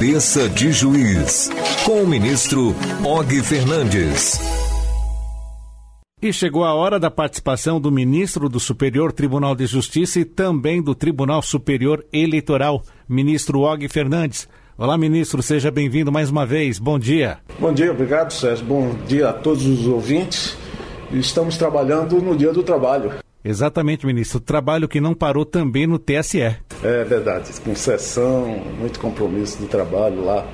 Cabeça 0.00 0.48
de 0.48 0.72
Juiz, 0.72 1.50
com 1.84 2.04
o 2.04 2.06
ministro 2.06 2.74
Og 3.04 3.42
Fernandes. 3.42 4.40
E 6.22 6.32
chegou 6.32 6.64
a 6.64 6.72
hora 6.72 6.98
da 6.98 7.10
participação 7.10 7.78
do 7.78 7.92
ministro 7.92 8.48
do 8.48 8.58
Superior 8.58 9.12
Tribunal 9.12 9.54
de 9.54 9.66
Justiça 9.66 10.18
e 10.18 10.24
também 10.24 10.80
do 10.80 10.94
Tribunal 10.94 11.42
Superior 11.42 12.02
Eleitoral, 12.10 12.82
ministro 13.06 13.60
Og 13.60 13.86
Fernandes. 13.90 14.48
Olá, 14.78 14.96
ministro, 14.96 15.42
seja 15.42 15.70
bem-vindo 15.70 16.10
mais 16.10 16.30
uma 16.30 16.46
vez. 16.46 16.78
Bom 16.78 16.98
dia. 16.98 17.36
Bom 17.58 17.70
dia, 17.70 17.92
obrigado, 17.92 18.32
Sérgio. 18.32 18.64
Bom 18.64 18.94
dia 19.06 19.28
a 19.28 19.32
todos 19.34 19.66
os 19.66 19.86
ouvintes. 19.86 20.56
Estamos 21.12 21.58
trabalhando 21.58 22.22
no 22.22 22.34
Dia 22.34 22.54
do 22.54 22.62
Trabalho. 22.62 23.12
Exatamente, 23.44 24.06
ministro. 24.06 24.40
Trabalho 24.40 24.88
que 24.88 24.98
não 24.98 25.14
parou 25.14 25.44
também 25.44 25.86
no 25.86 25.98
TSE. 25.98 26.56
É 26.82 27.04
verdade, 27.04 27.52
com 27.60 27.74
sessão, 27.74 28.58
muito 28.78 28.98
compromisso 29.00 29.58
de 29.58 29.66
trabalho 29.66 30.24
lá. 30.24 30.46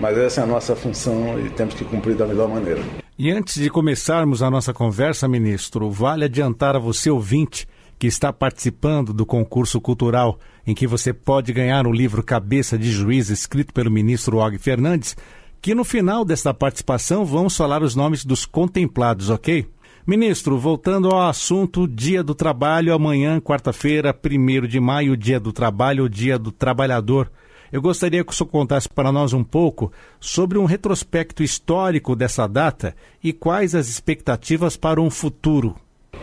Mas 0.00 0.16
essa 0.16 0.40
é 0.40 0.44
a 0.44 0.46
nossa 0.46 0.74
função 0.74 1.38
e 1.38 1.50
temos 1.50 1.74
que 1.74 1.84
cumprir 1.84 2.16
da 2.16 2.26
melhor 2.26 2.48
maneira. 2.48 2.82
E 3.18 3.30
antes 3.30 3.60
de 3.60 3.70
começarmos 3.70 4.42
a 4.42 4.50
nossa 4.50 4.72
conversa, 4.74 5.26
ministro, 5.26 5.90
vale 5.90 6.24
adiantar 6.24 6.76
a 6.76 6.78
você, 6.78 7.10
ouvinte, 7.10 7.66
que 7.98 8.06
está 8.06 8.32
participando 8.32 9.12
do 9.12 9.24
concurso 9.24 9.80
cultural 9.80 10.38
em 10.66 10.74
que 10.74 10.86
você 10.86 11.12
pode 11.12 11.52
ganhar 11.52 11.86
o 11.86 11.92
livro 11.92 12.22
Cabeça 12.22 12.76
de 12.78 12.90
Juiz, 12.90 13.30
escrito 13.30 13.72
pelo 13.72 13.90
ministro 13.90 14.38
Og 14.38 14.58
Fernandes, 14.58 15.16
que 15.62 15.74
no 15.74 15.84
final 15.84 16.24
desta 16.24 16.52
participação 16.52 17.24
vamos 17.24 17.56
falar 17.56 17.82
os 17.82 17.94
nomes 17.94 18.24
dos 18.24 18.44
contemplados, 18.44 19.30
ok? 19.30 19.66
Ministro, 20.08 20.56
voltando 20.56 21.08
ao 21.10 21.28
assunto 21.28 21.88
Dia 21.88 22.22
do 22.22 22.32
Trabalho, 22.32 22.94
amanhã, 22.94 23.40
quarta-feira, 23.40 24.14
1 24.14 24.68
de 24.68 24.78
maio, 24.78 25.16
Dia 25.16 25.40
do 25.40 25.52
Trabalho, 25.52 26.08
Dia 26.08 26.38
do 26.38 26.52
Trabalhador. 26.52 27.28
Eu 27.72 27.82
gostaria 27.82 28.22
que 28.22 28.30
o 28.30 28.34
senhor 28.34 28.48
contasse 28.48 28.88
para 28.88 29.10
nós 29.10 29.32
um 29.32 29.42
pouco 29.42 29.90
sobre 30.20 30.58
um 30.58 30.64
retrospecto 30.64 31.42
histórico 31.42 32.14
dessa 32.14 32.46
data 32.46 32.94
e 33.20 33.32
quais 33.32 33.74
as 33.74 33.88
expectativas 33.88 34.76
para 34.76 35.00
um 35.00 35.10
futuro. 35.10 35.74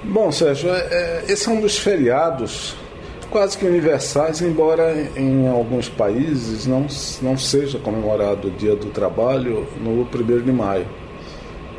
Bom, 0.01 0.31
Sérgio, 0.31 0.69
é, 0.69 0.79
é, 0.79 1.25
esse 1.27 1.49
é 1.49 1.51
um 1.51 1.59
dos 1.59 1.77
feriados 1.77 2.77
quase 3.29 3.57
que 3.57 3.65
universais, 3.65 4.41
embora 4.41 4.95
em 5.17 5.45
alguns 5.49 5.89
países 5.89 6.65
não, 6.65 6.87
não 7.21 7.37
seja 7.37 7.79
comemorado 7.79 8.47
o 8.47 8.51
Dia 8.51 8.77
do 8.77 8.91
Trabalho 8.91 9.67
no 9.81 10.03
1 10.03 10.41
de 10.41 10.53
maio. 10.53 10.87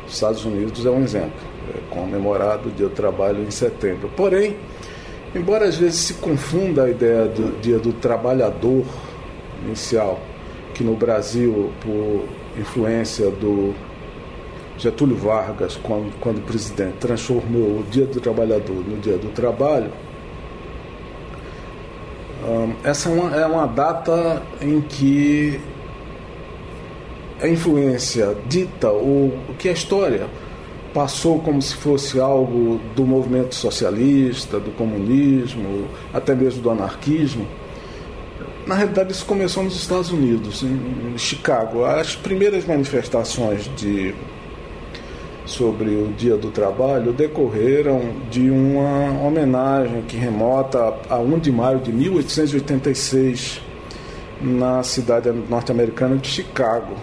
Os 0.05 0.13
Estados 0.13 0.45
Unidos 0.45 0.85
é 0.85 0.89
um 0.91 1.01
exemplo 1.01 1.54
comemorado 1.89 2.69
o 2.69 2.71
Dia 2.71 2.87
do 2.87 2.95
Trabalho 2.95 3.43
em 3.43 3.51
setembro. 3.51 4.09
Porém, 4.15 4.55
embora 5.33 5.65
às 5.65 5.77
vezes 5.77 5.99
se 5.99 6.13
confunda 6.15 6.83
a 6.83 6.89
ideia 6.89 7.25
do 7.25 7.59
Dia 7.61 7.79
do 7.79 7.93
Trabalhador 7.93 8.85
inicial, 9.65 10.19
que 10.73 10.83
no 10.83 10.95
Brasil, 10.95 11.71
por 11.81 12.25
influência 12.59 13.29
do 13.29 13.73
Getúlio 14.77 15.15
Vargas, 15.15 15.77
quando, 15.81 16.13
quando 16.19 16.45
presidente, 16.45 16.97
transformou 16.99 17.79
o 17.79 17.85
Dia 17.89 18.05
do 18.05 18.19
Trabalhador 18.19 18.75
no 18.75 18.97
Dia 18.97 19.17
do 19.17 19.29
Trabalho, 19.29 19.91
essa 22.83 23.09
é 23.09 23.11
uma, 23.11 23.35
é 23.35 23.45
uma 23.45 23.65
data 23.65 24.43
em 24.61 24.79
que 24.81 25.59
a 27.41 27.47
influência 27.47 28.35
dita 28.47 28.91
o, 28.91 29.33
o 29.49 29.53
que 29.57 29.67
é 29.67 29.71
história 29.71 30.27
passou 30.95 31.39
como 31.39 31.61
se 31.61 31.75
fosse 31.75 32.21
algo 32.21 32.79
do 32.95 33.05
movimento 33.05 33.53
socialista, 33.53 34.61
do 34.61 34.71
comunismo, 34.71 35.89
até 36.13 36.33
mesmo 36.33 36.61
do 36.61 36.69
anarquismo. 36.69 37.45
Na 38.65 38.75
realidade, 38.75 39.11
isso 39.11 39.25
começou 39.25 39.61
nos 39.61 39.75
Estados 39.75 40.09
Unidos, 40.09 40.63
em 40.63 41.17
Chicago. 41.17 41.83
As 41.83 42.15
primeiras 42.15 42.65
manifestações 42.65 43.69
de 43.75 44.15
sobre 45.45 45.89
o 45.89 46.13
Dia 46.17 46.37
do 46.37 46.49
Trabalho 46.49 47.11
decorreram 47.11 48.13
de 48.31 48.49
uma 48.49 49.21
homenagem 49.21 50.01
que 50.03 50.15
remota 50.15 50.95
a 51.09 51.19
1 51.19 51.39
de 51.39 51.51
maio 51.51 51.79
de 51.79 51.91
1886 51.91 53.61
na 54.41 54.81
cidade 54.81 55.29
norte-americana 55.29 56.15
de 56.15 56.29
Chicago. 56.29 56.95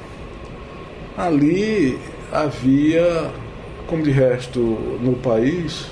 Ali 1.16 1.98
havia 2.32 3.31
como 3.92 4.03
de 4.03 4.10
resto 4.10 4.58
no 4.58 5.12
país, 5.12 5.91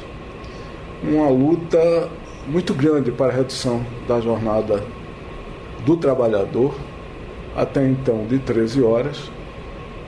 uma 1.03 1.29
luta 1.29 2.09
muito 2.49 2.73
grande 2.73 3.13
para 3.13 3.31
a 3.31 3.37
redução 3.37 3.85
da 4.09 4.19
jornada 4.23 4.83
do 5.85 5.99
trabalhador, 5.99 6.75
até 7.55 7.87
então 7.87 8.27
de 8.27 8.39
13 8.39 8.83
horas, 8.83 9.31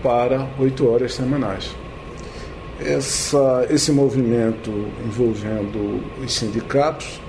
para 0.02 0.48
8 0.58 0.88
horas 0.88 1.12
semanais. 1.12 1.76
Essa, 2.80 3.66
esse 3.68 3.92
movimento 3.92 4.70
envolvendo 5.04 6.02
os 6.24 6.32
sindicatos 6.32 7.20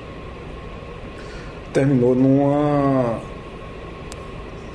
terminou 1.74 2.16
numa 2.16 3.20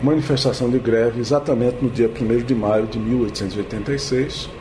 manifestação 0.03 0.69
de 0.69 0.79
greve 0.79 1.19
exatamente 1.19 1.79
no 1.81 1.89
dia 1.89 2.11
1 2.11 2.45
de 2.45 2.55
maio 2.55 2.87
de 2.87 2.99
1886 2.99 4.58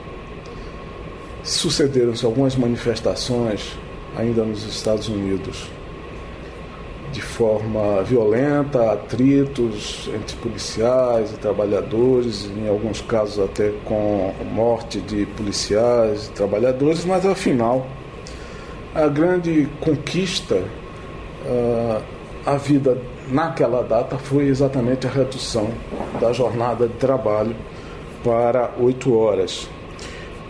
Sucederam-se 1.48 2.26
algumas 2.26 2.58
manifestações 2.58 3.78
ainda 4.18 4.44
nos 4.44 4.66
Estados 4.66 5.08
Unidos 5.08 5.70
de 7.12 7.22
forma 7.22 8.04
violenta, 8.04 8.92
atritos 8.92 10.10
entre 10.14 10.36
policiais 10.36 11.32
e 11.32 11.38
trabalhadores, 11.38 12.46
em 12.46 12.68
alguns 12.68 13.00
casos 13.00 13.40
até 13.40 13.72
com 13.86 14.34
morte 14.54 15.00
de 15.00 15.26
policiais 15.26 16.28
e 16.28 16.32
trabalhadores, 16.32 17.06
mas 17.06 17.26
afinal 17.26 17.88
a 18.94 19.08
grande 19.08 19.70
conquista, 19.80 20.56
uh, 21.46 22.04
a 22.46 22.58
vida 22.58 22.98
naquela 23.30 23.84
data 23.84 24.18
foi 24.18 24.48
exatamente 24.48 25.08
a 25.08 25.10
redução 25.10 25.70
da 26.20 26.34
jornada 26.34 26.90
de 26.90 26.94
trabalho 26.96 27.56
para 28.22 28.72
oito 28.80 29.18
horas. 29.18 29.70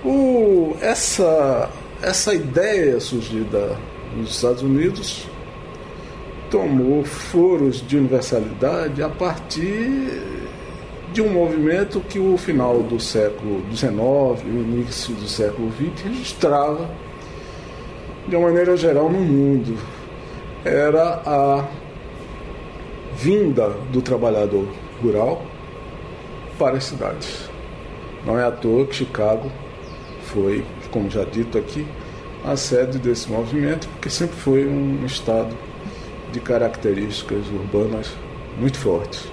O, 0.09 0.73
essa, 0.79 1.69
essa 2.01 2.33
ideia 2.33 2.97
surgida 2.97 3.77
nos 4.15 4.35
Estados 4.35 4.61
Unidos 4.61 5.27
tomou 6.49 7.03
foros 7.03 7.85
de 7.85 7.97
universalidade 7.97 9.03
a 9.03 9.09
partir 9.09 10.23
de 11.11 11.21
um 11.21 11.29
movimento 11.29 11.99
que 11.99 12.19
o 12.19 12.37
final 12.37 12.81
do 12.83 13.01
século 13.01 13.61
XIX 13.75 13.97
o 14.45 14.47
início 14.47 15.13
do 15.13 15.27
século 15.27 15.69
XX 15.73 16.05
registrava 16.05 16.89
de 18.29 18.37
uma 18.37 18.47
maneira 18.47 18.77
geral 18.77 19.09
no 19.09 19.19
mundo. 19.19 19.77
Era 20.63 21.21
a 21.25 21.67
vinda 23.13 23.71
do 23.91 24.01
trabalhador 24.01 24.69
rural 25.03 25.41
para 26.57 26.77
as 26.77 26.85
cidades. 26.85 27.49
Não 28.25 28.39
é 28.39 28.45
à 28.45 28.51
toa 28.51 28.85
que 28.85 28.95
Chicago 28.95 29.51
foi, 30.27 30.63
como 30.91 31.09
já 31.09 31.23
dito 31.23 31.57
aqui, 31.57 31.85
a 32.45 32.55
sede 32.55 32.97
desse 32.97 33.29
movimento, 33.29 33.87
porque 33.89 34.09
sempre 34.09 34.35
foi 34.35 34.67
um 34.67 35.05
estado 35.05 35.55
de 36.31 36.39
características 36.39 37.47
urbanas 37.47 38.11
muito 38.57 38.77
fortes. 38.77 39.25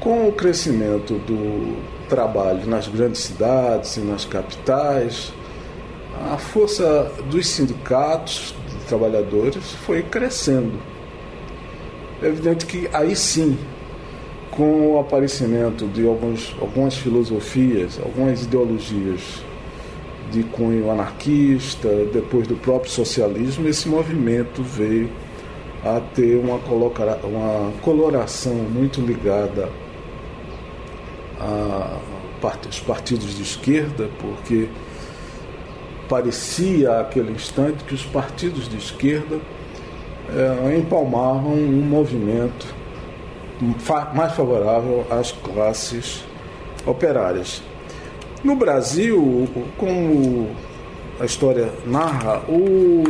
Com 0.00 0.28
o 0.28 0.32
crescimento 0.32 1.14
do 1.18 1.76
trabalho 2.08 2.66
nas 2.66 2.88
grandes 2.88 3.22
cidades 3.22 3.96
e 3.96 4.00
nas 4.00 4.24
capitais, 4.24 5.32
a 6.30 6.36
força 6.36 7.10
dos 7.30 7.46
sindicatos 7.46 8.54
de 8.68 8.84
trabalhadores 8.86 9.72
foi 9.86 10.02
crescendo. 10.02 10.78
É 12.22 12.26
evidente 12.26 12.66
que 12.66 12.88
aí 12.92 13.16
sim 13.16 13.58
com 14.50 14.94
o 14.94 15.00
aparecimento 15.00 15.86
de 15.86 16.06
alguns, 16.06 16.54
algumas 16.60 16.94
filosofias, 16.94 17.98
algumas 17.98 18.44
ideologias 18.44 19.42
de 20.32 20.42
cunho 20.44 20.90
anarquista, 20.90 21.88
depois 22.12 22.46
do 22.46 22.56
próprio 22.56 22.90
socialismo, 22.90 23.68
esse 23.68 23.88
movimento 23.88 24.62
veio 24.62 25.10
a 25.84 26.00
ter 26.00 26.36
uma, 26.36 26.58
coloca, 26.58 27.18
uma 27.24 27.72
coloração 27.82 28.54
muito 28.54 29.00
ligada 29.00 29.68
aos 31.38 32.80
partidos 32.80 33.36
de 33.36 33.42
esquerda, 33.42 34.08
porque 34.18 34.68
parecia 36.08 37.00
aquele 37.00 37.32
instante 37.32 37.84
que 37.84 37.94
os 37.94 38.04
partidos 38.04 38.68
de 38.68 38.76
esquerda 38.76 39.38
é, 40.34 40.76
empalmavam 40.78 41.52
um 41.52 41.82
movimento 41.82 42.74
mais 44.14 44.32
favorável 44.32 45.06
às 45.10 45.30
classes 45.30 46.24
operárias. 46.86 47.62
No 48.44 48.56
Brasil, 48.56 49.48
como 49.78 50.50
a 51.20 51.24
história 51.24 51.72
narra, 51.86 52.42
o, 52.48 53.04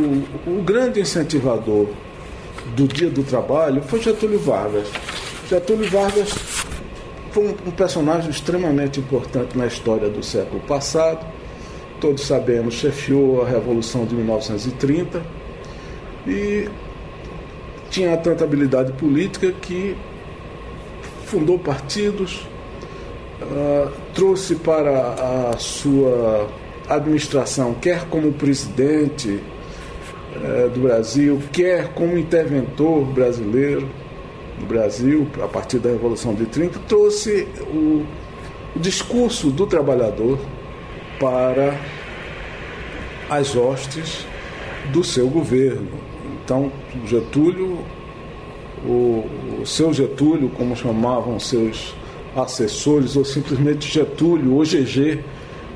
o 0.45 0.61
grande 0.63 0.99
incentivador 0.99 1.87
do 2.75 2.87
Dia 2.87 3.09
do 3.09 3.23
Trabalho 3.23 3.81
foi 3.81 3.99
Getúlio 3.99 4.39
Vargas. 4.39 4.87
Getúlio 5.49 5.89
Vargas 5.89 6.29
foi 7.31 7.47
um, 7.47 7.55
um 7.67 7.71
personagem 7.71 8.29
extremamente 8.29 8.99
importante 8.99 9.57
na 9.57 9.65
história 9.65 10.07
do 10.07 10.21
século 10.21 10.61
passado. 10.61 11.25
Todos 11.99 12.27
sabemos, 12.27 12.75
chefiou 12.75 13.41
a 13.41 13.49
Revolução 13.49 14.05
de 14.05 14.13
1930 14.13 15.23
e 16.27 16.69
tinha 17.89 18.15
tanta 18.17 18.43
habilidade 18.43 18.91
política 18.93 19.51
que 19.51 19.95
fundou 21.25 21.57
partidos, 21.57 22.47
uh, 23.43 23.91
trouxe 24.13 24.55
para 24.55 25.51
a 25.51 25.57
sua 25.57 26.49
administração, 26.89 27.73
quer 27.73 28.05
como 28.09 28.31
presidente 28.33 29.39
uh, 30.35 30.69
do 30.69 30.81
Brasil, 30.81 31.41
quer 31.51 31.93
como 31.93 32.17
interventor 32.17 33.05
brasileiro 33.05 33.87
do 34.59 34.65
Brasil, 34.65 35.27
a 35.41 35.47
partir 35.47 35.79
da 35.79 35.89
Revolução 35.89 36.33
de 36.33 36.45
30, 36.45 36.79
trouxe 36.87 37.47
o, 37.73 38.05
o 38.75 38.79
discurso 38.79 39.49
do 39.49 39.65
trabalhador 39.65 40.39
para 41.19 41.75
as 43.29 43.55
hostes 43.55 44.25
do 44.91 45.03
seu 45.03 45.27
governo. 45.27 45.87
Então, 46.43 46.71
Getúlio 47.05 47.79
o, 48.85 49.25
o 49.61 49.65
seu 49.65 49.93
Getúlio, 49.93 50.49
como 50.49 50.75
chamavam 50.75 51.39
seus 51.39 51.95
assessores, 52.35 53.15
ou 53.15 53.25
simplesmente 53.25 53.91
Getúlio, 53.91 54.55
ou 54.55 54.63
GG, 54.63 55.23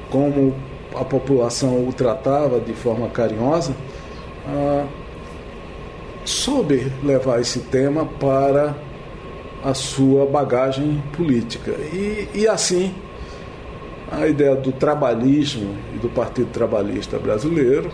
como 0.09 0.56
a 0.95 1.04
população 1.04 1.88
o 1.88 1.94
tratava 1.94 2.59
de 2.59 2.74
forma 2.74 3.07
carinhosa, 3.09 3.75
ah, 4.48 4.86
soube 6.25 6.92
levar 7.04 7.39
esse 7.39 7.59
tema 7.59 8.06
para 8.06 8.75
a 9.63 9.74
sua 9.74 10.25
bagagem 10.25 11.01
política. 11.15 11.71
E, 11.71 12.30
e 12.33 12.48
assim, 12.48 12.94
a 14.12 14.27
ideia 14.27 14.56
do 14.56 14.71
trabalhismo 14.71 15.75
e 15.95 15.98
do 15.98 16.09
Partido 16.09 16.50
Trabalhista 16.51 17.19
Brasileiro 17.19 17.92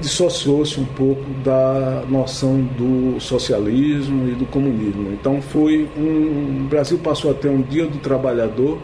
dissociou-se 0.00 0.80
um 0.80 0.84
pouco 0.84 1.22
da 1.44 2.04
noção 2.08 2.60
do 2.62 3.20
socialismo 3.20 4.28
e 4.28 4.34
do 4.34 4.46
comunismo. 4.46 5.12
Então 5.12 5.40
foi 5.40 5.88
um, 5.96 6.64
o 6.64 6.68
Brasil 6.68 6.98
passou 6.98 7.30
a 7.30 7.34
ter 7.34 7.48
um 7.48 7.62
dia 7.62 7.86
do 7.86 7.98
trabalhador 7.98 8.78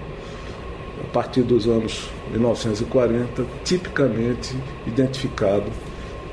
a 1.03 1.13
partir 1.13 1.43
dos 1.43 1.67
anos 1.67 2.09
1940, 2.31 3.45
tipicamente 3.65 4.55
identificado 4.87 5.71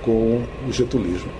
com 0.01 0.43
o 0.67 0.71
getulismo. 0.71 1.31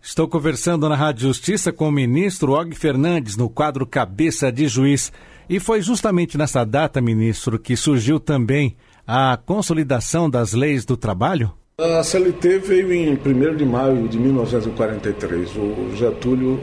Estou 0.00 0.26
conversando 0.26 0.88
na 0.88 0.96
Rádio 0.96 1.28
Justiça 1.28 1.72
com 1.72 1.88
o 1.88 1.92
ministro 1.92 2.52
Og 2.52 2.74
Fernandes 2.74 3.36
no 3.36 3.48
quadro 3.48 3.86
Cabeça 3.86 4.50
de 4.50 4.66
Juiz. 4.66 5.12
E 5.48 5.60
foi 5.60 5.80
justamente 5.80 6.38
nessa 6.38 6.64
data, 6.64 7.00
ministro, 7.00 7.58
que 7.58 7.76
surgiu 7.76 8.18
também 8.18 8.76
a 9.06 9.36
consolidação 9.36 10.28
das 10.28 10.52
leis 10.52 10.84
do 10.84 10.96
trabalho? 10.96 11.52
A 11.82 12.00
CLT 12.04 12.58
veio 12.58 12.92
em 12.92 13.10
1 13.14 13.56
de 13.56 13.64
maio 13.64 14.06
de 14.06 14.16
1943. 14.16 15.50
O 15.56 15.96
Getúlio 15.96 16.60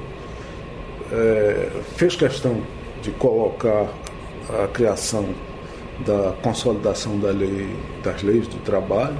é, 1.11 1.71
fez 1.97 2.15
questão 2.15 2.61
de 3.01 3.11
colocar 3.11 3.89
a 4.47 4.67
criação 4.69 5.27
da 6.05 6.33
consolidação 6.41 7.19
da 7.19 7.31
lei, 7.31 7.67
das 8.01 8.23
leis 8.23 8.47
do 8.47 8.63
trabalho. 8.63 9.17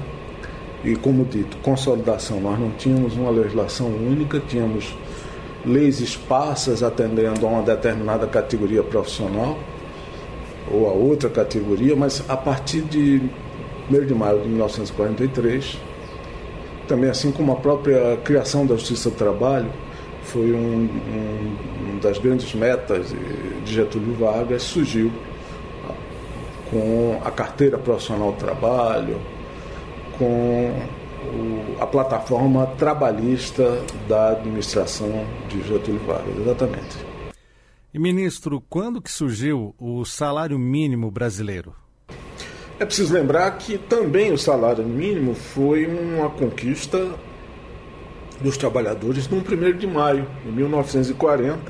E, 0.82 0.96
como 0.96 1.22
dito, 1.26 1.58
consolidação, 1.58 2.40
nós 2.40 2.58
não 2.58 2.70
tínhamos 2.70 3.14
uma 3.14 3.30
legislação 3.30 3.88
única, 3.88 4.40
tínhamos 4.40 4.96
leis 5.66 6.00
esparsas 6.00 6.82
atendendo 6.82 7.46
a 7.46 7.50
uma 7.50 7.62
determinada 7.62 8.26
categoria 8.26 8.82
profissional 8.82 9.58
ou 10.72 10.88
a 10.88 10.92
outra 10.92 11.28
categoria, 11.28 11.94
mas 11.94 12.24
a 12.26 12.38
partir 12.38 12.80
de 12.80 13.20
1 13.90 14.06
de 14.06 14.14
maio 14.14 14.40
de 14.40 14.48
1943 14.48 15.89
também 16.90 17.08
assim 17.08 17.30
como 17.30 17.52
a 17.52 17.56
própria 17.56 18.16
criação 18.24 18.66
da 18.66 18.74
Justiça 18.74 19.10
do 19.10 19.16
Trabalho 19.16 19.70
foi 20.24 20.52
um, 20.52 20.88
um, 20.88 21.98
das 22.02 22.18
grandes 22.18 22.52
metas 22.52 23.14
de 23.64 23.72
Getúlio 23.72 24.12
Vargas, 24.14 24.64
surgiu 24.64 25.12
com 26.68 27.20
a 27.24 27.30
carteira 27.30 27.78
profissional 27.78 28.32
do 28.32 28.38
trabalho, 28.38 29.20
com 30.18 30.72
o, 31.24 31.80
a 31.80 31.86
plataforma 31.86 32.66
trabalhista 32.76 33.80
da 34.08 34.30
administração 34.30 35.24
de 35.48 35.62
Getúlio 35.62 36.00
Vargas, 36.00 36.36
exatamente. 36.38 36.98
E 37.94 37.98
ministro, 38.00 38.60
quando 38.68 39.00
que 39.00 39.12
surgiu 39.12 39.76
o 39.78 40.04
salário 40.04 40.58
mínimo 40.58 41.08
brasileiro? 41.08 41.72
É 42.80 42.86
preciso 42.86 43.12
lembrar 43.12 43.58
que 43.58 43.76
também 43.76 44.32
o 44.32 44.38
salário 44.38 44.82
mínimo 44.82 45.34
foi 45.34 45.84
uma 45.84 46.30
conquista 46.30 47.14
dos 48.40 48.56
trabalhadores 48.56 49.28
no 49.28 49.36
1 49.36 49.76
de 49.76 49.86
maio 49.86 50.26
de 50.42 50.50
1940, 50.50 51.60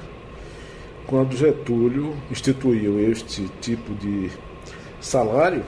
quando 1.08 1.36
Getúlio 1.36 2.14
instituiu 2.30 3.00
este 3.10 3.50
tipo 3.60 3.92
de 3.92 4.30
salário, 5.00 5.64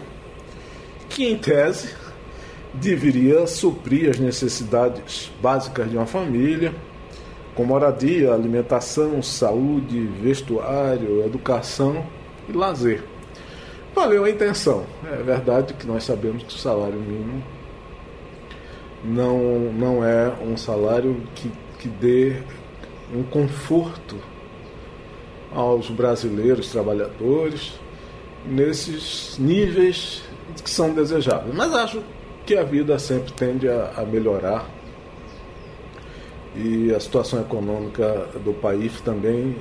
que 1.09 1.25
em 1.25 1.37
tese 1.37 1.93
deveria 2.73 3.45
suprir 3.49 4.11
as 4.11 4.21
necessidades 4.21 5.29
básicas 5.43 5.91
de 5.91 5.97
uma 5.97 6.07
família, 6.07 6.73
com 7.57 7.65
moradia, 7.65 8.33
alimentação, 8.33 9.21
saúde, 9.21 10.07
vestuário, 10.23 11.27
educação 11.27 12.07
e 12.49 12.53
lazer. 12.53 13.12
Valeu 13.95 14.25
a 14.25 14.31
intenção. 14.31 14.87
É 15.05 15.23
verdade 15.23 15.75
que 15.75 15.87
nós 15.87 16.05
sabemos 16.05 16.43
que 16.43 16.55
o 16.55 16.59
salário 16.59 16.99
mínimo 16.99 17.43
não, 19.05 19.39
não 19.73 20.05
é 20.05 20.33
um 20.43 20.57
salário 20.57 21.21
que, 21.35 21.51
que 21.79 21.89
dê 21.89 22.37
um 23.15 23.23
conforto 23.23 24.17
aos 25.55 25.91
brasileiros 25.91 26.71
trabalhadores 26.71 27.79
nesses 28.47 29.37
níveis 29.39 30.23
que 30.63 30.71
são 30.71 30.95
desejáveis. 30.95 31.55
Mas 31.55 31.73
acho 31.75 32.03
que 32.47 32.57
a 32.57 32.65
vida 32.65 32.99
sempre 32.99 33.33
tende 33.33 33.69
a, 33.69 33.93
a 33.99 34.05
melhorar 34.05 34.67
e 36.57 36.95
a 36.95 37.01
situação 37.01 37.41
econômica 37.41 38.29
do 38.45 38.53
país 38.53 39.01
também 39.01 39.57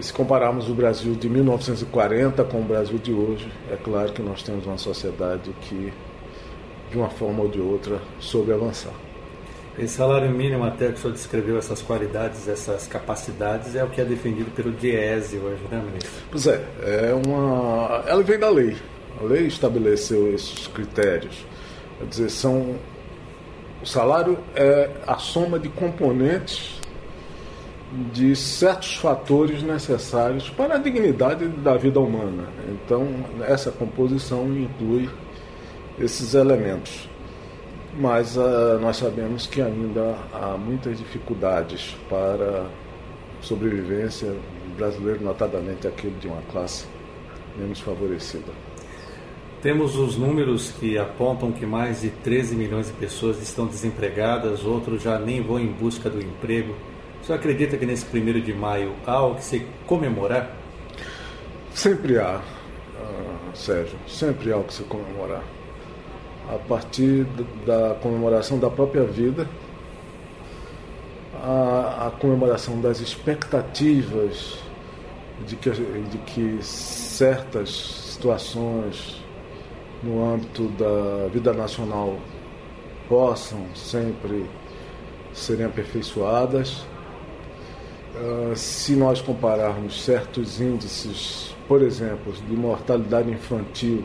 se 0.00 0.12
compararmos 0.12 0.68
o 0.68 0.74
Brasil 0.74 1.14
de 1.14 1.28
1940 1.28 2.42
com 2.44 2.60
o 2.60 2.64
Brasil 2.64 2.98
de 2.98 3.12
hoje, 3.12 3.50
é 3.70 3.76
claro 3.76 4.12
que 4.12 4.20
nós 4.20 4.42
temos 4.42 4.66
uma 4.66 4.78
sociedade 4.78 5.54
que, 5.62 5.92
de 6.90 6.96
uma 6.98 7.08
forma 7.10 7.42
ou 7.42 7.48
de 7.48 7.60
outra, 7.60 8.00
soube 8.18 8.52
avançar. 8.52 8.92
Esse 9.78 9.94
salário 9.94 10.30
mínimo, 10.30 10.64
até 10.64 10.88
que 10.88 10.94
o 10.94 10.96
senhor 10.98 11.12
descreveu 11.12 11.58
essas 11.58 11.82
qualidades, 11.82 12.46
essas 12.46 12.86
capacidades, 12.86 13.74
é 13.74 13.82
o 13.82 13.88
que 13.88 14.00
é 14.00 14.04
defendido 14.04 14.50
pelo 14.52 14.70
Diese 14.70 15.36
hoje, 15.36 15.62
né, 15.70 15.82
ministro? 15.84 16.10
Pois 16.30 16.46
é, 16.46 16.64
é 16.82 17.12
uma. 17.26 18.04
Ela 18.06 18.22
vem 18.22 18.38
da 18.38 18.48
lei. 18.48 18.76
A 19.20 19.24
lei 19.24 19.46
estabeleceu 19.46 20.32
esses 20.32 20.68
critérios. 20.68 21.44
Quer 21.98 22.06
dizer, 22.06 22.30
são. 22.30 22.76
O 23.82 23.86
salário 23.86 24.38
é 24.54 24.90
a 25.06 25.18
soma 25.18 25.58
de 25.58 25.68
componentes 25.68 26.80
de 28.12 28.34
certos 28.34 28.96
fatores 28.96 29.62
necessários 29.62 30.50
para 30.50 30.74
a 30.74 30.78
dignidade 30.78 31.46
da 31.46 31.76
vida 31.76 32.00
humana. 32.00 32.48
Então, 32.68 33.06
essa 33.46 33.70
composição 33.70 34.46
inclui 34.56 35.08
esses 35.98 36.34
elementos. 36.34 37.08
Mas 37.96 38.36
uh, 38.36 38.78
nós 38.80 38.96
sabemos 38.96 39.46
que 39.46 39.62
ainda 39.62 40.16
há 40.32 40.56
muitas 40.56 40.98
dificuldades 40.98 41.96
para 42.08 42.66
sobrevivência 43.40 44.34
brasileira, 44.76 45.20
notadamente 45.20 45.86
aquele 45.86 46.16
de 46.18 46.26
uma 46.26 46.42
classe 46.50 46.86
menos 47.56 47.78
favorecida. 47.78 48.52
Temos 49.62 49.96
os 49.96 50.16
números 50.16 50.72
que 50.72 50.98
apontam 50.98 51.52
que 51.52 51.64
mais 51.64 52.02
de 52.02 52.10
13 52.10 52.56
milhões 52.56 52.88
de 52.88 52.92
pessoas 52.94 53.40
estão 53.40 53.66
desempregadas, 53.66 54.64
outros 54.64 55.02
já 55.02 55.18
nem 55.18 55.40
vão 55.40 55.60
em 55.60 55.68
busca 55.68 56.10
do 56.10 56.20
emprego 56.20 56.74
você 57.24 57.32
acredita 57.32 57.78
que 57.78 57.86
nesse 57.86 58.04
primeiro 58.04 58.38
de 58.38 58.52
maio 58.52 58.94
há 59.06 59.12
algo 59.12 59.36
que 59.36 59.44
se 59.44 59.66
comemorar? 59.86 60.54
Sempre 61.72 62.18
há, 62.18 62.36
uh, 62.36 63.56
Sérgio, 63.56 63.98
sempre 64.06 64.52
há 64.52 64.58
o 64.58 64.64
que 64.64 64.74
se 64.74 64.82
comemorar. 64.82 65.42
A 66.50 66.58
partir 66.68 67.24
da 67.64 67.96
comemoração 68.02 68.58
da 68.58 68.68
própria 68.68 69.04
vida, 69.04 69.48
a, 71.42 72.08
a 72.08 72.10
comemoração 72.10 72.78
das 72.82 73.00
expectativas 73.00 74.58
de 75.46 75.56
que, 75.56 75.70
de 75.70 76.18
que 76.26 76.58
certas 76.62 77.70
situações 78.12 79.24
no 80.02 80.22
âmbito 80.22 80.68
da 80.68 81.28
vida 81.32 81.54
nacional 81.54 82.18
possam 83.08 83.64
sempre 83.74 84.44
serem 85.32 85.64
aperfeiçoadas 85.64 86.84
Uh, 88.14 88.54
se 88.54 88.94
nós 88.94 89.20
compararmos 89.20 90.04
certos 90.04 90.60
índices, 90.60 91.54
por 91.66 91.82
exemplo, 91.82 92.32
de 92.32 92.54
mortalidade 92.54 93.30
infantil, 93.30 94.04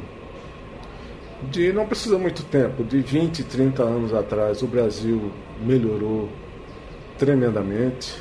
de 1.43 1.71
não 1.71 1.85
precisa 1.85 2.17
muito 2.17 2.43
tempo, 2.43 2.83
de 2.83 3.01
20, 3.01 3.43
30 3.43 3.83
anos 3.83 4.13
atrás, 4.13 4.61
o 4.61 4.67
Brasil 4.67 5.31
melhorou 5.61 6.27
tremendamente. 7.17 8.17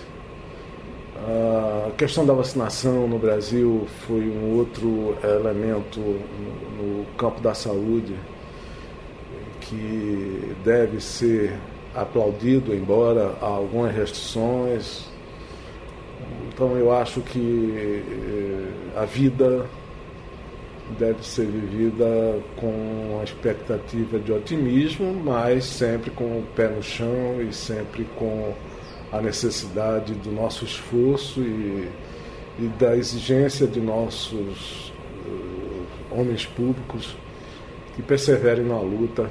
A 1.16 1.90
questão 1.96 2.24
da 2.24 2.32
vacinação 2.32 3.08
no 3.08 3.18
Brasil 3.18 3.86
foi 4.06 4.28
um 4.28 4.56
outro 4.56 5.16
elemento 5.22 5.98
no 6.00 7.04
campo 7.16 7.40
da 7.40 7.54
saúde 7.54 8.14
que 9.62 10.54
deve 10.64 11.00
ser 11.00 11.58
aplaudido, 11.94 12.74
embora 12.74 13.34
há 13.40 13.46
algumas 13.46 13.94
restrições. 13.94 15.08
Então 16.58 16.76
eu 16.76 16.90
acho 16.90 17.20
que 17.20 17.72
eh, 17.76 19.00
a 19.00 19.04
vida 19.04 19.64
deve 20.98 21.24
ser 21.24 21.46
vivida 21.46 22.40
com 22.56 23.20
a 23.20 23.22
expectativa 23.22 24.18
de 24.18 24.32
otimismo, 24.32 25.14
mas 25.24 25.64
sempre 25.64 26.10
com 26.10 26.24
o 26.24 26.44
pé 26.56 26.66
no 26.66 26.82
chão 26.82 27.40
e 27.40 27.52
sempre 27.52 28.04
com 28.16 28.52
a 29.12 29.22
necessidade 29.22 30.14
do 30.14 30.32
nosso 30.32 30.64
esforço 30.64 31.40
e, 31.40 31.88
e 32.58 32.66
da 32.76 32.96
exigência 32.96 33.64
de 33.64 33.80
nossos 33.80 34.92
uh, 35.28 35.86
homens 36.10 36.44
públicos 36.44 37.16
que 37.94 38.02
perseverem 38.02 38.64
na 38.64 38.80
luta 38.80 39.30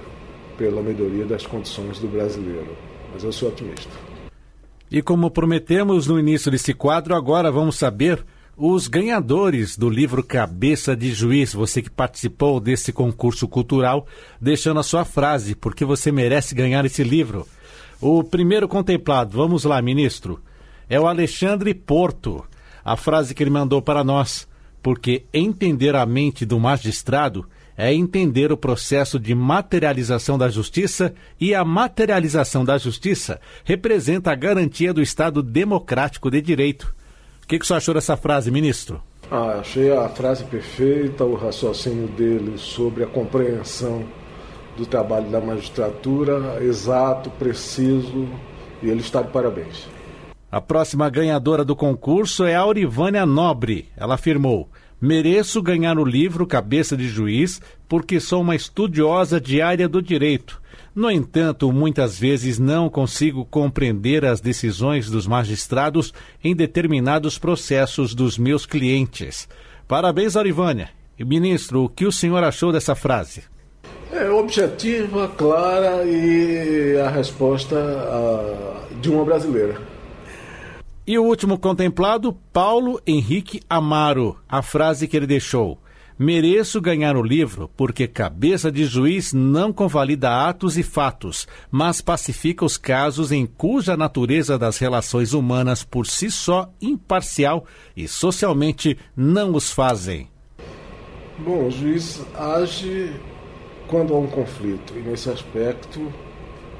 pela 0.58 0.82
melhoria 0.82 1.26
das 1.26 1.46
condições 1.46 2.00
do 2.00 2.08
brasileiro. 2.08 2.72
Mas 3.14 3.26
eu 3.26 3.34
sou 3.34 3.50
otimista. 3.50 4.17
E 4.90 5.02
como 5.02 5.30
prometemos 5.30 6.08
no 6.08 6.18
início 6.18 6.50
desse 6.50 6.74
quadro, 6.74 7.14
agora 7.14 7.52
vamos 7.52 7.76
saber 7.76 8.26
os 8.56 8.88
ganhadores 8.88 9.78
do 9.78 9.90
livro 9.90 10.24
Cabeça 10.24 10.96
de 10.96 11.14
Juiz, 11.14 11.54
você 11.54 11.82
que 11.82 11.92
participou 11.92 12.60
desse 12.60 12.94
concurso 12.94 13.48
cultural, 13.50 14.08
deixando 14.40 14.80
a 14.80 14.84
sua 14.84 15.04
frase, 15.04 15.54
porque 15.54 15.84
você 15.84 16.12
merece 16.12 16.56
ganhar 16.56 16.86
esse 16.86 17.04
livro. 17.04 17.46
O 18.00 18.24
primeiro 18.24 18.68
contemplado, 18.68 19.38
vamos 19.38 19.66
lá, 19.66 19.82
ministro, 19.82 20.42
é 20.90 21.00
o 21.00 21.06
Alexandre 21.06 21.74
Porto. 21.74 22.46
A 22.84 22.96
frase 22.96 23.36
que 23.36 23.44
ele 23.44 23.50
mandou 23.50 23.82
para 23.82 24.06
nós, 24.06 24.48
porque 24.82 25.26
entender 25.34 25.96
a 25.98 26.06
mente 26.06 26.46
do 26.46 26.58
magistrado 26.58 27.46
é 27.78 27.94
entender 27.94 28.52
o 28.52 28.58
processo 28.58 29.20
de 29.20 29.36
materialização 29.36 30.38
da 30.38 30.50
justiça 30.50 31.14
e 31.40 31.54
a 31.54 31.64
materialização 31.64 32.66
da 32.66 32.78
justiça 32.78 33.40
representa 33.64 34.32
a 34.32 34.36
garantia 34.36 34.92
do 34.92 35.02
Estado 35.02 35.44
democrático 35.44 36.32
de 36.32 36.42
direito. 36.42 36.96
O 37.44 37.48
que, 37.48 37.60
que 37.60 37.64
o 37.64 37.68
senhor 37.68 37.78
achou 37.78 37.94
dessa 37.94 38.18
frase, 38.18 38.50
ministro? 38.50 39.02
Ah, 39.30 39.60
achei 39.60 39.96
a 39.96 40.10
frase 40.10 40.44
perfeita, 40.46 41.24
o 41.24 41.36
raciocínio 41.36 42.08
dele 42.08 42.58
sobre 42.58 43.04
a 43.04 43.08
compreensão 43.08 44.04
do 44.76 44.86
trabalho 44.86 45.30
da 45.30 45.40
magistratura, 45.40 46.64
exato, 46.64 47.30
preciso, 47.32 48.28
e 48.82 48.90
ele 48.90 49.02
está 49.02 49.22
de 49.22 49.30
parabéns. 49.30 49.88
A 50.50 50.62
próxima 50.62 51.10
ganhadora 51.10 51.66
do 51.66 51.76
concurso 51.76 52.46
é 52.46 52.56
a 52.56 52.62
Aurivânia 52.62 53.26
Nobre. 53.26 53.90
Ela 53.98 54.16
afirmou: 54.16 54.70
Mereço 55.00 55.62
ganhar 55.62 56.00
o 56.00 56.04
livro 56.04 56.48
Cabeça 56.48 56.98
de 56.98 57.08
Juiz 57.08 57.62
porque 57.88 58.20
sou 58.20 58.42
uma 58.42 58.56
estudiosa 58.56 59.40
diária 59.40 59.88
do 59.88 60.02
direito. 60.02 60.60
No 60.96 61.12
entanto, 61.12 61.72
muitas 61.72 62.18
vezes 62.18 62.58
não 62.58 62.90
consigo 62.90 63.46
compreender 63.46 64.26
as 64.26 64.42
decisões 64.42 65.08
dos 65.08 65.28
magistrados 65.28 66.12
em 66.44 66.56
determinados 66.56 67.38
processos 67.38 68.16
dos 68.16 68.40
meus 68.40 68.66
clientes. 68.66 69.48
Parabéns, 69.88 70.36
Aurivânia. 70.36 70.90
E, 71.20 71.24
ministro, 71.24 71.84
o 71.84 71.90
que 71.90 72.06
o 72.06 72.12
senhor 72.12 72.44
achou 72.44 72.72
dessa 72.72 72.96
frase? 72.96 73.44
É 74.12 74.28
objetiva, 74.32 75.28
clara 75.28 76.04
e 76.06 76.98
a 77.00 77.10
resposta 77.10 77.76
uh, 77.76 78.96
de 78.96 79.12
uma 79.12 79.24
brasileira. 79.24 79.80
E 81.08 81.18
o 81.18 81.24
último 81.24 81.58
contemplado, 81.58 82.34
Paulo 82.52 83.00
Henrique 83.08 83.62
Amaro. 83.70 84.36
A 84.46 84.62
frase 84.62 85.08
que 85.08 85.16
ele 85.16 85.26
deixou: 85.26 85.80
Mereço 86.20 86.82
ganhar 86.82 87.16
o 87.16 87.24
livro 87.24 87.72
porque 87.78 88.10
cabeça 88.10 88.70
de 88.70 88.84
juiz 88.84 89.32
não 89.32 89.72
convalida 89.72 90.50
atos 90.50 90.78
e 90.78 90.84
fatos, 90.84 91.48
mas 91.72 92.02
pacifica 92.02 92.66
os 92.66 92.76
casos 92.76 93.32
em 93.32 93.46
cuja 93.46 93.96
natureza 93.96 94.60
das 94.60 94.80
relações 94.80 95.32
humanas 95.32 95.82
por 95.82 96.06
si 96.06 96.30
só 96.30 96.70
imparcial 96.82 97.66
e 97.96 98.06
socialmente 98.06 98.98
não 99.16 99.56
os 99.56 99.72
fazem. 99.72 100.28
Bom, 101.40 101.68
o 101.68 101.72
juiz 101.72 102.22
age 102.36 103.14
quando 103.88 104.14
há 104.14 104.20
um 104.20 104.28
conflito. 104.28 104.94
E 104.94 105.00
nesse 105.00 105.30
aspecto, 105.30 106.12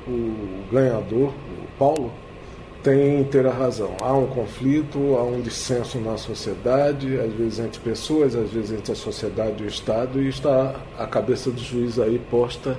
o 0.06 0.66
ganhador, 0.70 1.30
o 1.30 1.78
Paulo, 1.80 2.12
tem 2.84 3.20
inteira 3.22 3.52
razão. 3.52 3.96
Há 4.02 4.14
um 4.14 4.28
conflito, 4.28 5.16
há 5.16 5.24
um 5.24 5.42
dissenso 5.42 6.00
na 6.00 6.18
sociedade, 6.18 7.20
às 7.20 7.34
vezes 7.34 7.60
entre 7.60 7.80
pessoas, 7.80 8.36
às 8.36 8.50
vezes 8.52 8.72
entre 8.72 8.92
a 8.92 8.96
sociedade 8.96 9.64
e 9.64 9.66
o 9.66 9.70
Estado, 9.70 10.22
e 10.22 10.30
está 10.30 10.76
a 10.98 11.06
cabeça 11.06 11.52
do 11.52 11.60
juiz 11.62 12.00
aí 12.00 12.20
posta 12.30 12.78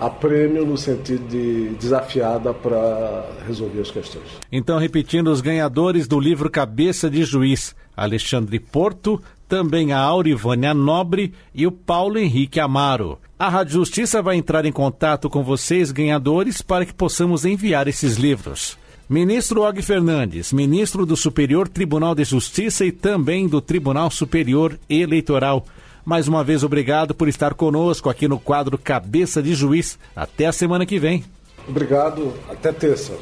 a 0.00 0.08
prêmio 0.08 0.64
no 0.64 0.76
sentido 0.76 1.26
de 1.28 1.70
desafiada 1.70 2.54
para 2.54 3.28
resolver 3.46 3.80
as 3.80 3.90
questões. 3.90 4.26
Então, 4.50 4.78
repetindo 4.78 5.28
os 5.28 5.40
ganhadores 5.40 6.06
do 6.06 6.20
livro 6.20 6.50
Cabeça 6.50 7.10
de 7.10 7.24
Juiz, 7.24 7.74
Alexandre 7.96 8.60
Porto, 8.60 9.20
também 9.48 9.92
a 9.92 9.98
Aurivânia 9.98 10.72
Nobre 10.72 11.32
e 11.52 11.66
o 11.66 11.72
Paulo 11.72 12.18
Henrique 12.18 12.60
Amaro. 12.60 13.18
A 13.38 13.48
Rádio 13.48 13.74
Justiça 13.74 14.22
vai 14.22 14.36
entrar 14.36 14.64
em 14.64 14.72
contato 14.72 15.28
com 15.28 15.42
vocês, 15.42 15.90
ganhadores, 15.90 16.62
para 16.62 16.84
que 16.84 16.94
possamos 16.94 17.44
enviar 17.44 17.88
esses 17.88 18.16
livros. 18.16 18.78
Ministro 19.08 19.62
Og 19.62 19.82
Fernandes, 19.82 20.52
ministro 20.52 21.06
do 21.06 21.16
Superior 21.16 21.66
Tribunal 21.66 22.14
de 22.14 22.24
Justiça 22.24 22.84
e 22.84 22.92
também 22.92 23.48
do 23.48 23.58
Tribunal 23.58 24.10
Superior 24.10 24.78
Eleitoral. 24.86 25.64
Mais 26.04 26.28
uma 26.28 26.44
vez, 26.44 26.62
obrigado 26.62 27.14
por 27.14 27.26
estar 27.26 27.54
conosco 27.54 28.10
aqui 28.10 28.28
no 28.28 28.38
quadro 28.38 28.76
Cabeça 28.76 29.42
de 29.42 29.54
Juiz. 29.54 29.98
Até 30.14 30.44
a 30.44 30.52
semana 30.52 30.84
que 30.84 30.98
vem. 30.98 31.24
Obrigado, 31.66 32.34
até 32.50 32.70
terça. 32.70 33.18